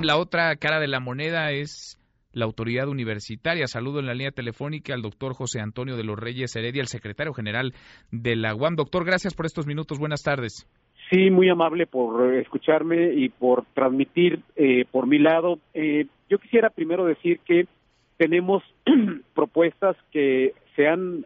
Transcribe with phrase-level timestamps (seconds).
[0.00, 2.00] La otra cara de la moneda es
[2.32, 3.66] la autoridad universitaria.
[3.68, 7.32] Saludo en la línea telefónica al doctor José Antonio de los Reyes Heredia, el secretario
[7.32, 7.74] general
[8.10, 8.74] de la UAM.
[8.74, 10.00] Doctor, gracias por estos minutos.
[10.00, 10.66] Buenas tardes.
[11.10, 15.58] Sí, muy amable por escucharme y por transmitir eh, por mi lado.
[15.74, 17.68] Eh, yo quisiera primero decir que
[18.16, 18.64] tenemos
[19.34, 21.24] propuestas que se han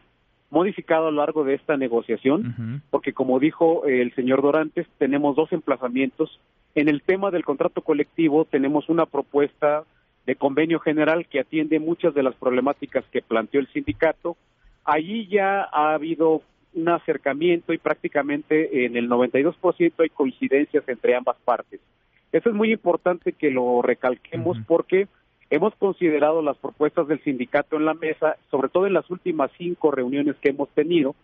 [0.51, 5.53] modificado a lo largo de esta negociación, porque como dijo el señor Dorantes, tenemos dos
[5.53, 6.41] emplazamientos.
[6.79, 9.83] En el tema del contrato colectivo tenemos una propuesta
[10.27, 14.37] de convenio general que atiende muchas de las problemáticas que planteó el sindicato.
[14.85, 16.41] Allí ya ha habido
[16.75, 21.81] un acercamiento y prácticamente en el 92% hay coincidencias entre ambas partes.
[22.31, 25.09] Eso es muy importante que lo recalquemos porque
[25.51, 29.91] hemos considerado las propuestas del sindicato en la mesa, sobre todo en las últimas cinco
[29.91, 31.17] reuniones que hemos tenido,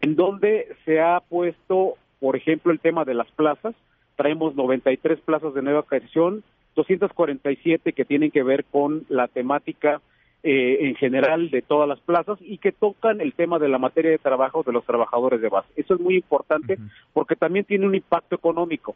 [0.00, 3.76] en donde se ha puesto, por ejemplo, el tema de las plazas.
[4.16, 6.42] Traemos 93 plazas de nueva creación,
[6.74, 10.00] 247 que tienen que ver con la temática
[10.42, 14.10] eh, en general de todas las plazas y que tocan el tema de la materia
[14.10, 15.68] de trabajo de los trabajadores de base.
[15.74, 16.78] Eso es muy importante
[17.12, 18.94] porque también tiene un impacto económico.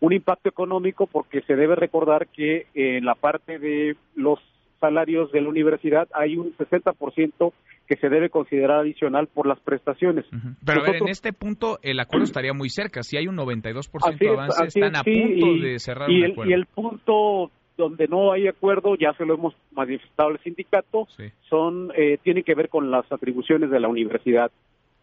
[0.00, 4.40] Un impacto económico porque se debe recordar que en la parte de los
[4.80, 7.52] salarios de la universidad hay un 60%
[7.86, 10.24] que se debe considerar adicional por las prestaciones.
[10.64, 13.02] Pero a ver, en este punto el acuerdo estaría muy cerca.
[13.02, 16.50] Si hay un 92% de avance, están a punto de cerrar y un el, acuerdo.
[16.50, 21.08] Y el punto donde no hay acuerdo, ya se lo hemos manifestado al sindicato,
[21.48, 24.50] son eh, tiene que ver con las atribuciones de la universidad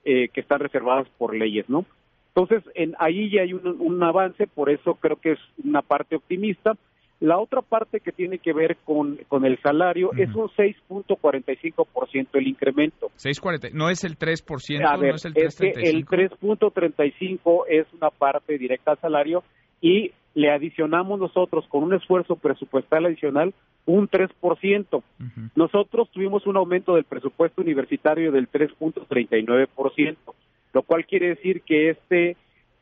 [0.05, 1.85] eh, que están reservadas por leyes, ¿no?
[2.33, 6.15] Entonces, en, ahí ya hay un, un avance, por eso creo que es una parte
[6.15, 6.77] optimista.
[7.19, 12.47] La otra parte que tiene que ver con, con el salario es un 6.45% el
[12.47, 13.07] incremento.
[13.17, 15.83] 6.40, no es el 3%, A ver, no es el es que 3.35.
[15.83, 19.43] el 3.35 es una parte directa al salario
[19.81, 23.53] y le adicionamos nosotros con un esfuerzo presupuestal adicional
[23.85, 25.03] un 3%.
[25.55, 30.17] Nosotros tuvimos un aumento del presupuesto universitario del 3.39%,
[30.73, 32.37] lo cual quiere decir que este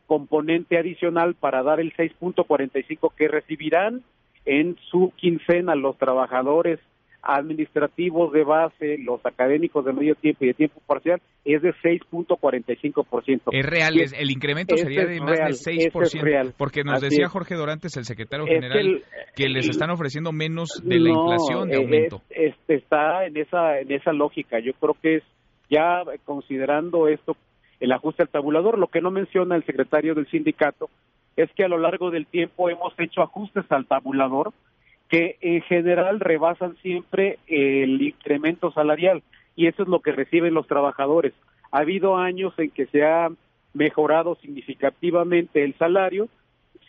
[0.06, 4.04] componente adicional para dar el 6.45 que recibirán
[4.48, 6.80] en su quincena los trabajadores
[7.22, 13.50] administrativos de base, los académicos de medio tiempo y de tiempo parcial, es de 6.45%.
[13.52, 16.54] Es real, es- el incremento sería es de más real, del ese 6%, es real.
[16.58, 17.32] porque nos Así decía es.
[17.32, 19.04] Jorge Dorantes, el secretario Es general, el-
[19.36, 22.22] que les el- están ofreciendo menos de la No, inflación de eh, aumento.
[22.30, 24.60] es- este, está en esa, en esa lógica.
[24.60, 25.24] Yo creo que es
[25.70, 27.36] ya considerando esto
[27.80, 30.90] el ajuste al tabulador, lo que no menciona el secretario del sindicato
[31.38, 34.52] es que a lo largo del tiempo hemos hecho ajustes al tabulador
[35.08, 39.24] que en general rebasan siempre el incremento salarial
[39.56, 41.34] y eso es lo que reciben los trabajadores.
[41.72, 43.30] Ha habido años en que se ha
[43.74, 46.28] mejorado significativamente el salario,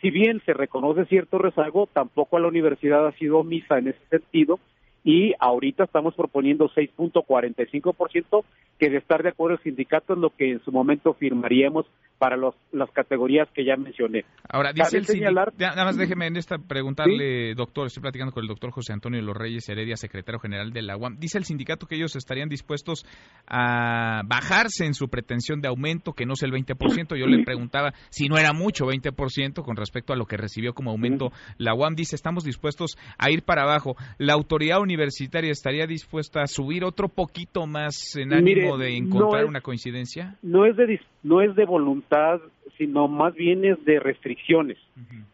[0.01, 4.05] si bien se reconoce cierto rezago, tampoco a la universidad ha sido omisa en ese
[4.09, 4.59] sentido
[5.03, 8.43] y ahorita estamos proponiendo 6.45%,
[8.77, 11.85] que de estar de acuerdo el sindicato es lo que en su momento firmaríamos
[12.19, 14.25] para los, las categorías que ya mencioné.
[14.47, 18.47] Ahora, dice el señalar- nada más déjeme en esta preguntarle, doctor, estoy platicando con el
[18.47, 21.17] doctor José Antonio los Reyes Heredia, secretario general de la UAM.
[21.17, 23.05] Dice el sindicato que ellos estarían dispuestos
[23.47, 27.15] a bajarse en su pretensión de aumento, que no es el 20%.
[27.17, 30.91] Yo le preguntaba si no era mucho 20% con respecto a lo que recibió como
[30.91, 31.95] aumento la UAM.
[31.95, 33.95] Dice, estamos dispuestos a ir para abajo.
[34.17, 39.41] ¿La autoridad universitaria estaría dispuesta a subir otro poquito más en ánimo Mire, de encontrar
[39.41, 40.35] no es- una coincidencia?
[40.41, 42.08] no es de no es de voluntad,
[42.77, 44.77] sino más bien es de restricciones.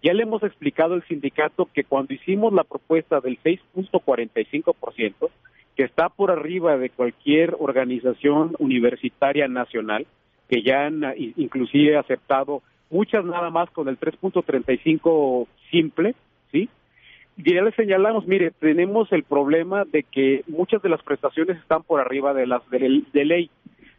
[0.04, 5.30] Ya le hemos explicado al sindicato que cuando hicimos la propuesta del 6.45%,
[5.76, 10.06] que está por arriba de cualquier organización universitaria nacional,
[10.50, 16.16] que ya han eh, inclusive aceptado muchas nada más con el 3.35 simple,
[16.52, 16.70] ¿sí?
[17.38, 21.84] Y ya le señalamos, mire, tenemos el problema de que muchas de las prestaciones están
[21.84, 23.50] por arriba de las de, de ley.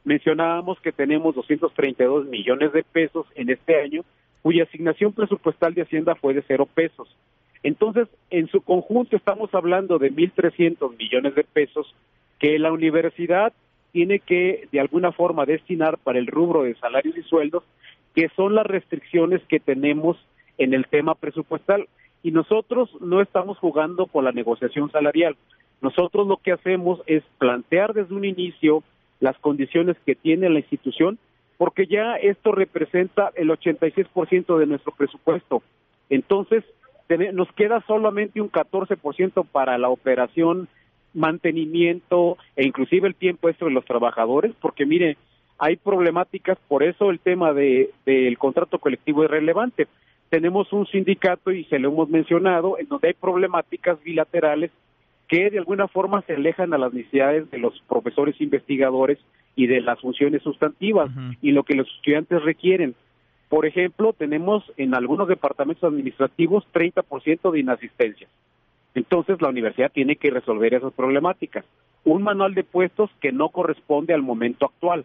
[0.06, 4.04] Mencionábamos que tenemos 232 millones de pesos en este año,
[4.40, 7.08] cuya asignación presupuestal de Hacienda fue de cero pesos.
[7.64, 11.92] Entonces, en su conjunto estamos hablando de 1.300 millones de pesos
[12.38, 13.52] que la universidad
[13.90, 17.64] tiene que, de alguna forma, destinar para el rubro de salarios y sueldos,
[18.14, 20.16] que son las restricciones que tenemos
[20.56, 21.88] en el tema presupuestal.
[22.22, 25.36] Y nosotros no estamos jugando con la negociación salarial.
[25.80, 28.84] Nosotros lo que hacemos es plantear desde un inicio
[29.20, 31.18] las condiciones que tiene la institución,
[31.58, 35.62] porque ya esto representa el 86% de nuestro presupuesto.
[36.10, 36.64] Entonces,
[37.32, 40.68] nos queda solamente un 14% para la operación,
[41.14, 45.16] mantenimiento e inclusive el tiempo extra de los trabajadores, porque mire,
[45.58, 49.86] hay problemáticas, por eso el tema de del contrato colectivo es relevante.
[50.28, 54.72] tenemos un sindicato, y se lo hemos mencionado, en donde hay problemáticas bilaterales
[55.28, 59.18] que de alguna forma se alejan a las necesidades de los profesores investigadores
[59.56, 61.10] y de las funciones sustantivas
[61.42, 62.94] y lo que los estudiantes requieren.
[63.48, 68.28] Por ejemplo, tenemos en algunos departamentos administrativos 30% de inasistencia.
[68.94, 71.64] Entonces, la universidad tiene que resolver esas problemáticas.
[72.04, 75.04] Un manual de puestos que no corresponde al momento actual.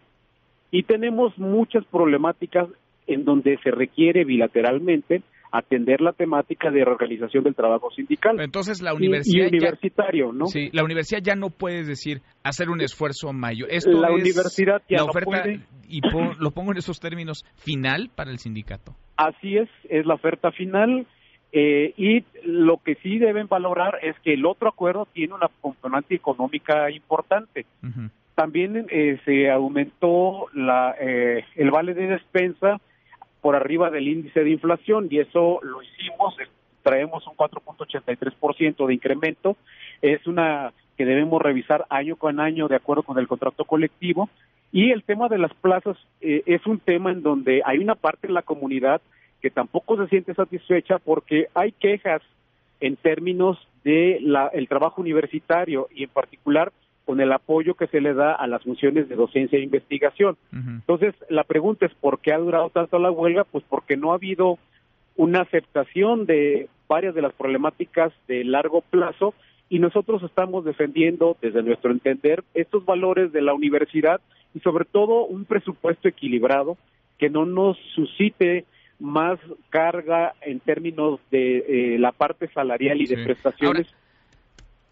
[0.70, 2.68] Y tenemos muchas problemáticas
[3.06, 8.40] en donde se requiere bilateralmente atender la temática de reorganización del trabajo sindical.
[8.40, 10.46] Entonces la universidad y, universitario, ¿no?
[10.46, 13.68] Sí, la universidad ya no puede decir hacer un esfuerzo mayor.
[13.70, 15.60] Esto la es universidad ya la no oferta puede.
[15.88, 16.00] y
[16.38, 18.94] lo pongo en esos términos final para el sindicato.
[19.16, 21.06] Así es, es la oferta final.
[21.54, 26.14] Eh, y lo que sí deben valorar es que el otro acuerdo tiene una componente
[26.14, 27.66] económica importante.
[28.34, 32.80] También eh, se aumentó la, eh, el vale de despensa
[33.42, 36.46] por arriba del índice de inflación y eso lo hicimos, eh,
[36.82, 39.56] traemos un 4.83% de incremento,
[40.00, 44.30] es una que debemos revisar año con año de acuerdo con el contrato colectivo.
[44.70, 48.28] Y el tema de las plazas eh, es un tema en donde hay una parte
[48.28, 49.02] de la comunidad
[49.40, 52.22] que tampoco se siente satisfecha porque hay quejas
[52.80, 56.72] en términos de la, el trabajo universitario y en particular
[57.04, 60.36] con el apoyo que se le da a las funciones de docencia e investigación.
[60.52, 64.16] Entonces, la pregunta es por qué ha durado tanto la huelga, pues porque no ha
[64.16, 64.58] habido
[65.16, 69.34] una aceptación de varias de las problemáticas de largo plazo
[69.68, 74.20] y nosotros estamos defendiendo, desde nuestro entender, estos valores de la universidad
[74.54, 76.76] y sobre todo un presupuesto equilibrado
[77.18, 78.64] que no nos suscite
[79.00, 79.38] más
[79.70, 83.24] carga en términos de eh, la parte salarial y de Sí.
[83.24, 83.86] prestaciones.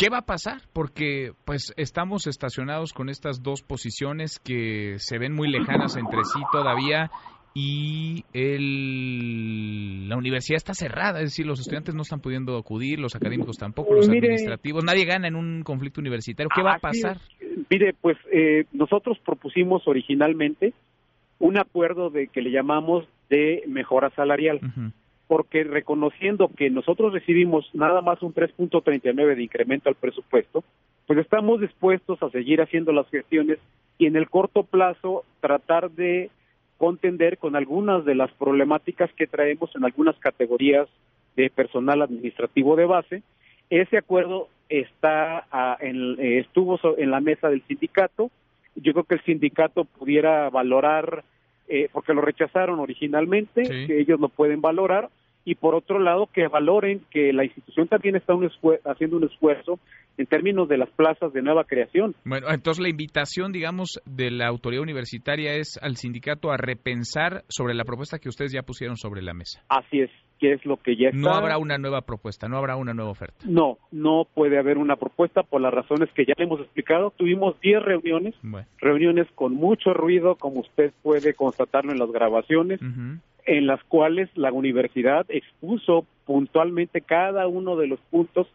[0.00, 0.62] ¿Qué va a pasar?
[0.72, 6.40] Porque pues estamos estacionados con estas dos posiciones que se ven muy lejanas entre sí
[6.50, 7.10] todavía
[7.52, 13.14] y el, la universidad está cerrada, es decir, los estudiantes no están pudiendo acudir, los
[13.14, 16.48] académicos tampoco, los Mire- administrativos, nadie gana en un conflicto universitario.
[16.54, 17.18] ¿Qué va a pasar?
[17.68, 20.72] Mire, pues eh, nosotros propusimos originalmente
[21.40, 24.92] un acuerdo de que le llamamos de mejora salarial, Ujú.
[25.30, 30.64] Porque reconociendo que nosotros recibimos nada más un 3.39 de incremento al presupuesto,
[31.06, 33.58] pues estamos dispuestos a seguir haciendo las gestiones
[33.96, 36.30] y en el corto plazo tratar de
[36.78, 40.88] contender con algunas de las problemáticas que traemos en algunas categorías
[41.36, 43.22] de personal administrativo de base.
[43.70, 48.32] Ese acuerdo está ah, en- eh, estuvo en la mesa del sindicato.
[48.74, 51.22] Yo creo que el sindicato pudiera valorar,
[51.68, 53.86] eh, porque lo rechazaron originalmente, Sí.
[53.86, 55.08] que ellos lo pueden valorar,
[55.44, 58.50] y por otro lado que valoren que la institución también está un
[58.84, 59.78] haciendo un esfuerzo
[60.18, 62.14] en términos de las plazas de nueva creación.
[62.24, 67.74] Bueno, entonces la invitación, digamos, de la autoridad universitaria es al sindicato a repensar sobre
[67.74, 69.62] la propuesta que ustedes ya pusieron sobre la mesa.
[69.68, 71.18] Así es, que es lo que ya está.
[71.18, 73.36] No habrá una nueva propuesta, no habrá una nueva oferta.
[73.46, 77.12] No, no puede haber una propuesta por las razones que ya le hemos explicado.
[77.16, 78.66] Tuvimos 10 reuniones, Bueno.
[78.78, 83.20] reuniones con mucho ruido, como usted puede constatarlo en las grabaciones, ujú.
[83.46, 88.46] En las cuales la universidad expuso puntualmente cada uno de los puntos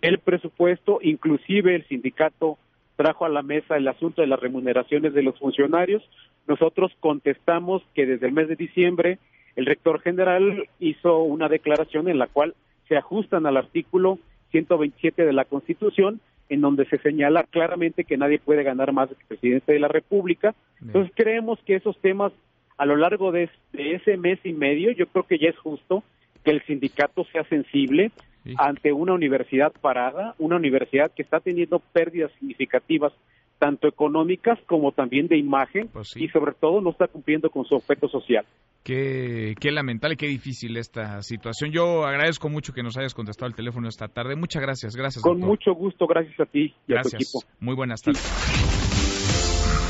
[0.00, 2.58] del presupuesto, inclusive el sindicato
[2.96, 6.02] trajo a la mesa el asunto de las remuneraciones de los funcionarios.
[6.46, 9.18] Nosotros contestamos que desde el mes de diciembre
[9.56, 12.54] el rector general hizo una declaración en la cual
[12.88, 14.18] se ajustan al artículo
[14.50, 19.14] 127 de la Constitución, en donde se señala claramente que nadie puede ganar más que
[19.14, 20.54] el presidente de la República.
[20.78, 20.88] Bien.
[20.88, 22.32] Entonces creemos que esos temas
[22.76, 26.02] a lo largo de, de ese mes y medio, yo creo que ya es justo
[26.44, 28.10] que el sindicato sea sensible
[28.44, 28.52] Sí.
[28.58, 33.10] ante una universidad parada, una universidad que está teniendo pérdidas significativas
[33.58, 36.24] tanto económicas como también de imagen Pues sí.
[36.24, 38.44] y sobre todo no está cumpliendo con su objeto social.
[38.82, 41.70] Qué, qué lamentable, qué difícil esta situación.
[41.72, 44.36] Yo agradezco mucho que nos hayas contestado el teléfono esta tarde.
[44.36, 45.22] Muchas gracias, gracias.
[45.22, 45.48] Con doctor.
[45.48, 47.14] mucho gusto, gracias a ti y a tu Gracias.
[47.14, 47.38] equipo.
[47.60, 48.20] Muy buenas tardes.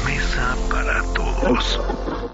[0.07, 2.31] Mesa para todos.